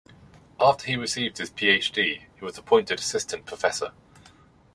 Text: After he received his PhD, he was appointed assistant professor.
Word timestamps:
After 0.59 0.87
he 0.87 0.95
received 0.97 1.37
his 1.37 1.51
PhD, 1.51 2.21
he 2.35 2.43
was 2.43 2.57
appointed 2.57 2.97
assistant 2.97 3.45
professor. 3.45 3.91